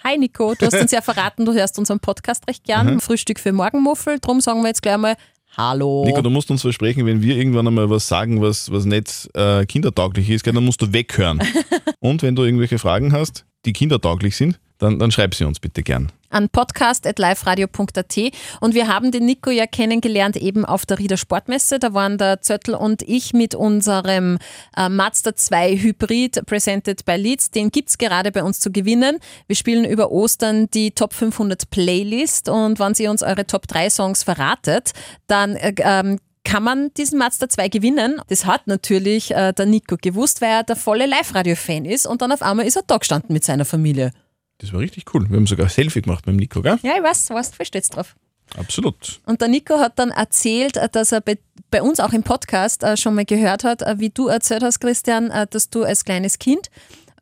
Hi 0.03 0.17
Nico, 0.17 0.55
du 0.55 0.65
hast 0.65 0.81
uns 0.81 0.91
ja 0.91 1.03
verraten, 1.03 1.45
du 1.45 1.53
hörst 1.53 1.79
unseren 1.79 2.01
Podcast 2.01 2.49
recht 2.49 2.65
gern. 2.65 2.95
Mhm. 2.95 3.01
Frühstück 3.01 3.39
für 3.39 3.53
Morgenmuffel. 3.53 4.19
Drum 4.19 4.41
sagen 4.41 4.63
wir 4.63 4.69
jetzt 4.69 4.81
gleich 4.81 4.97
mal 4.97 5.17
Hallo. 5.55 6.05
Nico, 6.07 6.23
du 6.23 6.31
musst 6.31 6.51
uns 6.51 6.63
versprechen, 6.63 7.05
wenn 7.05 7.21
wir 7.21 7.37
irgendwann 7.37 7.67
einmal 7.67 7.91
was 7.91 8.09
sagen, 8.09 8.41
was, 8.41 8.71
was 8.73 8.87
nicht 8.87 9.29
äh, 9.35 9.67
kindertauglich 9.67 10.31
ist, 10.31 10.45
gell, 10.45 10.55
dann 10.55 10.65
musst 10.65 10.81
du 10.81 10.95
weghören. 10.95 11.43
Und 12.01 12.23
wenn 12.23 12.35
du 12.35 12.43
irgendwelche 12.43 12.79
Fragen 12.79 13.13
hast, 13.13 13.45
die 13.67 13.75
kindertauglich 13.75 14.35
sind, 14.35 14.59
dann, 14.79 14.99
dann 14.99 15.11
schreib 15.11 15.35
sie 15.35 15.45
uns 15.45 15.61
bitte 15.61 15.83
gern. 15.83 16.13
an 16.29 16.49
podcast.liferadio.at 16.49 18.17
und 18.61 18.75
wir 18.75 18.89
haben 18.89 19.11
den 19.11 19.25
Nico 19.27 19.51
ja 19.51 19.67
kennengelernt 19.67 20.37
eben 20.37 20.65
auf 20.65 20.85
der 20.85 20.99
Rieder 20.99 21.17
Sportmesse. 21.17 21.79
Da 21.79 21.95
waren 21.95 22.19
der 22.19 22.43
Zöttl 22.43 22.75
und 22.75 23.03
ich 23.03 23.33
mit 23.33 23.55
unserem 23.55 24.39
äh, 24.77 24.89
Mazda 24.89 25.35
2 25.35 25.77
Hybrid 25.79 26.45
presented 26.47 27.05
by 27.05 27.17
Leeds. 27.17 27.51
Den 27.51 27.71
gibt's 27.71 27.97
gerade 27.97 28.33
bei 28.33 28.43
uns 28.43 28.61
zu 28.61 28.71
gewinnen. 28.71 29.19
Wir 29.47 29.57
spielen 29.57 29.85
über 29.85 30.11
Ostern 30.11 30.69
die 30.71 30.91
Top 30.91 31.15
500 31.15 31.71
Playlist 31.71 32.49
und 32.49 32.79
wenn 32.79 32.95
Sie 32.95 33.09
uns 33.09 33.23
eure 33.23 33.47
Top 33.47 33.67
3 33.69 33.91
Songs 33.91 34.25
verratet, 34.25 34.93
dann 35.27 35.57
äh, 35.57 35.75
ähm, 35.79 36.19
kann 36.45 36.63
man 36.63 36.93
diesen 36.95 37.19
Mazda 37.19 37.49
2 37.49 37.69
gewinnen. 37.69 38.21
Das 38.29 38.47
hat 38.47 38.67
natürlich 38.67 39.33
äh, 39.33 39.53
der 39.53 39.67
Nico 39.67 39.97
gewusst, 40.01 40.41
weil 40.41 40.51
er 40.51 40.63
der 40.63 40.77
volle 40.77 41.07
Live-Radio-Fan 41.07 41.85
ist 41.85 42.07
und 42.07 42.23
dann 42.23 42.31
auf 42.31 42.43
einmal 42.43 42.67
ist 42.67 42.77
er 42.77 42.83
da 42.87 42.99
gestanden 42.99 43.33
mit 43.33 43.43
seiner 43.43 43.65
Familie. 43.65 44.13
Das 44.59 44.73
war 44.73 44.81
richtig 44.81 45.13
cool. 45.15 45.29
Wir 45.29 45.37
haben 45.37 45.47
sogar 45.47 45.67
ein 45.67 45.71
Selfie 45.71 46.03
gemacht 46.03 46.27
mit 46.27 46.35
dem 46.35 46.39
Nico, 46.39 46.63
gell? 46.63 46.79
Ja, 46.83 46.97
ich 46.97 47.03
weiß, 47.03 47.31
was 47.31 47.51
versteht's 47.51 47.91
drauf. 47.91 48.17
Absolut. 48.57 49.21
Und 49.27 49.41
der 49.41 49.49
Nico 49.49 49.79
hat 49.79 49.99
dann 49.99 50.11
erzählt, 50.11 50.77
äh, 50.77 50.89
dass 50.89 51.13
er 51.13 51.21
bei, 51.21 51.39
bei 51.71 51.83
uns 51.83 52.01
auch 52.01 52.13
im 52.13 52.23
Podcast 52.23 52.83
äh, 52.83 52.97
schon 52.97 53.15
mal 53.15 53.25
gehört 53.25 53.65
hat, 53.65 53.83
äh, 53.83 53.99
wie 53.99 54.11
du 54.11 54.29
erzählt 54.29 54.63
hast, 54.63 54.81
Christian, 54.81 55.31
äh, 55.31 55.47
dass 55.49 55.69
du 55.69 55.83
als 55.83 56.05
kleines 56.05 56.39
Kind, 56.39 56.71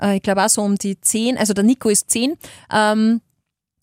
äh, 0.01 0.17
ich 0.17 0.23
glaube 0.23 0.45
auch 0.45 0.49
so 0.49 0.63
um 0.63 0.77
die 0.77 1.01
zehn, 1.01 1.39
also 1.39 1.55
der 1.55 1.65
Nico 1.65 1.89
ist 1.89 2.11
zehn, 2.11 2.37
ähm, 2.73 3.21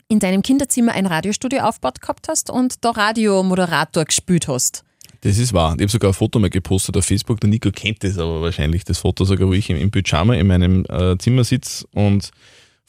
in 0.08 0.20
deinem 0.20 0.42
Kinderzimmer 0.42 0.94
ein 0.94 1.06
Radiostudio 1.06 1.62
aufgebaut 1.62 2.02
gehabt 2.02 2.28
hast 2.28 2.50
und 2.50 2.84
da 2.84 2.92
Radiomoderator 2.92 4.06
gespielt 4.06 4.48
hast. 4.48 4.84
Das 5.22 5.38
ist 5.38 5.54
wahr. 5.54 5.76
Ich 5.76 5.82
habe 5.82 5.92
sogar 5.92 6.12
ein 6.12 6.14
Foto 6.14 6.40
mal 6.40 6.50
gepostet 6.50 6.98
auf 6.98 7.06
Facebook. 7.06 7.40
Der 7.40 7.50
Nico 7.50 7.72
kennt 7.72 8.04
das 8.04 8.18
aber 8.18 8.42
wahrscheinlich, 8.42 8.84
das 8.84 8.98
Foto 8.98 9.24
sogar, 9.24 9.48
wo 9.48 9.54
ich 9.54 9.70
im, 9.70 9.78
im 9.78 9.92
Pyjama 9.92 10.34
in 10.34 10.48
meinem 10.48 10.86
äh, 10.90 11.18
Zimmer 11.18 11.44
sitze 11.44 11.86
und 11.94 12.32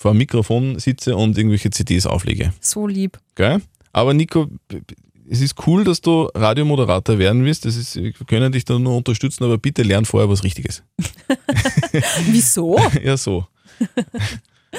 vor 0.03 0.11
einem 0.11 0.19
Mikrofon 0.19 0.79
sitze 0.79 1.17
und 1.17 1.39
irgendwelche 1.39 1.71
CDs 1.71 2.07
auflege. 2.07 2.53
So 2.61 2.87
lieb. 2.87 3.19
Gell? 3.37 3.63
Aber 3.93 4.13
Nico, 4.15 4.49
es 5.31 5.41
ist 5.41 5.55
cool, 5.67 5.85
dass 5.85 6.01
du 6.01 6.29
Radiomoderator 6.35 7.19
werden 7.19 7.45
willst. 7.45 7.65
Das 7.65 7.77
ist, 7.77 7.97
wir 7.97 8.13
können 8.27 8.53
dich 8.53 8.65
da 8.65 8.79
nur 8.79 8.97
unterstützen, 8.97 9.45
aber 9.45 9.59
bitte 9.59 9.83
lern 9.83 10.05
vorher 10.05 10.29
was 10.29 10.43
Richtiges. 10.45 10.83
Wieso? 12.27 12.79
ja, 13.03 13.17
so. 13.17 13.47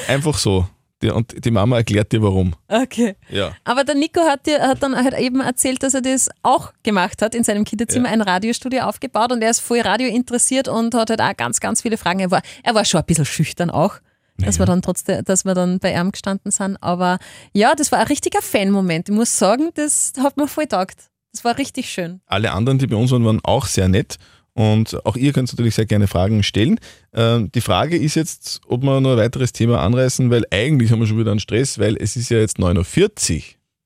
Einfach 0.08 0.38
so. 0.38 0.68
Und 1.02 1.44
die 1.44 1.52
Mama 1.52 1.78
erklärt 1.78 2.14
dir 2.14 2.22
warum. 2.22 2.56
Okay. 2.70 3.16
Ja. 3.30 3.52
Aber 3.66 3.84
der 3.84 3.96
Nico 3.96 4.22
hat, 4.22 4.46
dir, 4.46 4.62
hat 4.62 4.82
dann 4.82 4.96
halt 4.96 5.14
eben 5.20 5.42
erzählt, 5.42 5.84
dass 5.84 5.94
er 5.94 6.02
das 6.02 6.30
auch 6.44 6.72
gemacht 6.84 7.22
hat, 7.22 7.36
in 7.36 7.44
seinem 7.44 7.66
Kinderzimmer 7.66 8.08
Ja. 8.08 8.14
ein 8.14 8.22
Radiostudio 8.22 8.84
aufgebaut 8.84 9.32
und 9.34 9.42
er 9.42 9.50
ist 9.50 9.60
voll 9.60 9.82
Radio 9.82 10.08
interessiert 10.08 10.70
und 10.70 10.96
hat 10.96 11.10
halt 11.10 11.22
auch 11.22 11.36
ganz, 11.36 11.60
ganz 11.60 11.82
viele 11.82 11.98
Fragen. 11.98 12.20
Er 12.20 12.32
war, 12.32 12.42
er 12.64 12.74
war 12.74 12.86
schon 12.86 13.02
ein 13.02 13.06
bisschen 13.06 13.26
schüchtern 13.26 13.70
auch, 13.70 13.96
dass 14.46 14.60
wir 14.60 14.66
dann 14.66 14.82
trotzdem, 14.82 15.24
dass 15.26 15.46
wir 15.46 15.54
dann 15.54 15.80
bei 15.80 15.94
ihm 15.94 16.12
gestanden 16.12 16.52
sind. 16.52 16.78
Aber 16.82 17.18
ja, 17.54 17.74
das 17.76 17.92
war 17.92 18.00
ein 18.00 18.08
richtiger 18.08 18.42
Fan-Moment. 18.42 19.10
Ich 19.10 19.16
muss 19.16 19.38
sagen, 19.38 19.70
das 19.76 20.14
hat 20.20 20.38
mir 20.38 20.48
voll 20.48 20.68
taugt. 20.68 21.10
Das 21.32 21.44
war 21.44 21.58
richtig 21.58 21.90
schön. 21.90 22.22
Alle 22.28 22.52
anderen, 22.52 22.78
die 22.80 22.88
bei 22.88 22.96
uns 22.96 23.12
waren, 23.12 23.26
waren 23.26 23.40
auch 23.44 23.66
sehr 23.66 23.88
nett. 23.88 24.18
Und 24.56 25.04
auch 25.06 25.16
ihr 25.16 25.34
könnt 25.34 25.52
natürlich 25.52 25.74
sehr 25.74 25.88
gerne 25.88 26.08
Fragen 26.08 26.44
stellen. 26.44 26.80
Ähm, 27.12 27.52
die 27.54 27.62
Frage 27.62 27.98
ist 27.98 28.14
jetzt, 28.14 28.62
ob 28.68 28.84
wir 28.84 29.02
noch 29.02 29.12
ein 29.14 29.18
weiteres 29.18 29.52
Thema 29.52 29.82
anreißen, 29.82 30.30
weil 30.30 30.44
eigentlich 30.52 30.92
haben 30.92 31.00
wir 31.00 31.08
schon 31.08 31.18
wieder 31.18 31.32
einen 31.32 31.40
Stress, 31.40 31.80
weil 31.80 31.98
es 31.98 32.16
ist 32.16 32.30
ja 32.30 32.38
jetzt 32.38 32.58
9.40 32.60 33.36
Uhr, 33.38 33.42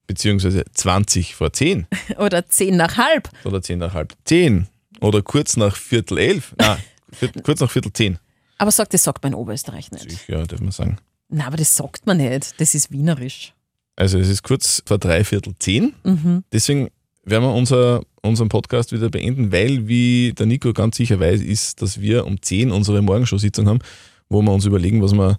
beziehungsweise 0.08 0.66
20 0.74 1.36
vor 1.36 1.54
10 1.54 1.88
Oder 2.18 2.46
zehn 2.48 2.76
nach 2.76 2.98
halb. 2.98 3.30
oder 3.46 3.62
10 3.62 3.80
nach 3.80 3.94
halb 3.94 4.14
10 4.26 4.68
oder 5.00 5.22
kurz 5.22 5.56
nach 5.56 5.76
Viertel 5.78 6.18
elf. 6.18 6.54
Nein, 6.58 6.78
Viertel, 7.14 7.42
kurz 7.44 7.62
nach 7.62 7.72
Viertel 7.72 7.94
10. 7.94 8.18
Aber 8.58 8.72
sagt, 8.72 8.94
das 8.94 9.04
sagt 9.04 9.24
man 9.24 9.34
in 9.34 9.40
Oberösterreich 9.40 9.92
nicht. 9.92 10.28
Ja, 10.28 10.44
darf 10.44 10.60
man 10.60 10.72
sagen. 10.72 10.98
Na, 11.30 11.48
aber 11.48 11.58
das 11.58 11.76
sagt 11.76 12.06
man 12.06 12.18
nicht. 12.18 12.60
Das 12.60 12.74
ist 12.74 12.92
wienerisch. 12.92 13.54
Also 13.96 14.20
es 14.20 14.30
ist 14.30 14.44
kurz 14.44 14.82
vor 14.86 14.98
drei 14.98 15.24
Viertel 15.24 15.54
10. 15.58 15.94
Mhm. 16.04 16.44
Deswegen 16.52 16.90
werden 17.24 17.44
wir 17.44 17.54
unser, 17.54 18.02
unseren 18.22 18.50
Podcast 18.50 18.92
wieder 18.94 19.10
beenden, 19.10 19.52
weil, 19.52 19.88
wie 19.88 20.34
der 20.38 20.46
Nico 20.46 20.72
ganz 20.74 20.98
sicher 20.98 21.20
weiß, 21.20 21.42
ist, 21.42 21.82
dass 21.82 22.00
wir 22.00 22.26
um 22.26 22.42
10 22.42 22.72
unsere 22.72 23.02
Morgenshow-Sitzung 23.02 23.68
haben, 23.68 23.80
wo 24.30 24.42
wir 24.42 24.52
uns 24.54 24.66
überlegen, 24.66 25.02
was 25.02 25.14
wir 25.14 25.38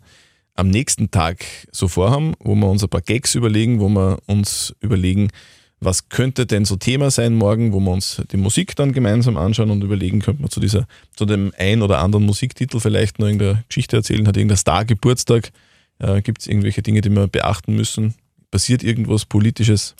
am 0.54 0.68
nächsten 0.68 1.10
Tag 1.10 1.44
so 1.70 1.88
vorhaben, 1.88 2.34
wo 2.40 2.54
wir 2.54 2.68
uns 2.68 2.82
ein 2.82 2.90
paar 2.90 3.00
Gags 3.00 3.34
überlegen, 3.34 3.80
wo 3.80 3.88
wir 3.88 4.18
uns 4.26 4.74
überlegen, 4.80 5.28
was 5.80 6.08
könnte 6.08 6.46
denn 6.46 6.64
so 6.64 6.76
Thema 6.76 7.10
sein 7.10 7.34
morgen, 7.34 7.72
wo 7.72 7.80
wir 7.80 7.92
uns 7.92 8.20
die 8.32 8.36
Musik 8.36 8.74
dann 8.74 8.92
gemeinsam 8.92 9.36
anschauen 9.36 9.70
und 9.70 9.82
überlegen, 9.82 10.20
könnte 10.20 10.42
man 10.42 10.50
zu 10.50 10.60
dieser, 10.60 10.86
zu 11.14 11.24
dem 11.24 11.52
ein 11.56 11.82
oder 11.82 11.98
anderen 11.98 12.26
Musiktitel 12.26 12.80
vielleicht 12.80 13.18
noch 13.18 13.26
irgendeine 13.26 13.64
Geschichte 13.68 13.96
erzählen, 13.96 14.26
hat 14.26 14.36
irgendein 14.36 14.56
Star 14.56 14.84
Geburtstag, 14.84 15.52
äh, 15.98 16.20
gibt 16.22 16.40
es 16.40 16.46
irgendwelche 16.48 16.82
Dinge, 16.82 17.00
die 17.00 17.10
wir 17.10 17.28
beachten 17.28 17.76
müssen, 17.76 18.14
passiert 18.50 18.82
irgendwas 18.82 19.24
Politisches, 19.24 19.94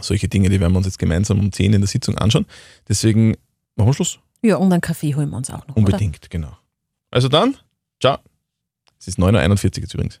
solche 0.00 0.28
Dinge, 0.28 0.48
die 0.48 0.60
werden 0.60 0.72
wir 0.72 0.78
uns 0.78 0.86
jetzt 0.86 0.98
gemeinsam 0.98 1.40
um 1.40 1.52
10 1.52 1.72
in 1.72 1.80
der 1.80 1.88
Sitzung 1.88 2.16
anschauen. 2.16 2.46
Deswegen 2.88 3.36
machen 3.76 3.88
wir 3.88 3.94
Schluss. 3.94 4.18
Ja, 4.42 4.56
und 4.56 4.72
einen 4.72 4.80
Kaffee 4.80 5.14
holen 5.14 5.30
wir 5.30 5.36
uns 5.36 5.50
auch 5.50 5.66
noch. 5.66 5.76
Oder? 5.76 5.86
Unbedingt, 5.86 6.30
genau. 6.30 6.56
Also 7.10 7.28
dann, 7.28 7.56
ciao. 8.00 8.18
Es 8.98 9.08
ist 9.08 9.18
9.41 9.18 9.64
Uhr 9.64 9.82
jetzt 9.82 9.94
übrigens. 9.94 10.20